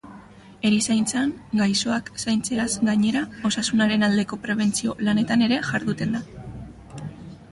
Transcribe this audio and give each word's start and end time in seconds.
Erizaintzan, 0.67 1.33
gaixoak 1.59 2.07
zaintzeaz 2.23 2.69
gainera, 2.87 3.21
osasunaren 3.51 4.07
aldeko 4.07 4.39
prebentzio 4.47 4.95
lanetan 5.09 5.47
ere 5.49 5.63
jarduten 5.69 6.17
da. 6.19 6.23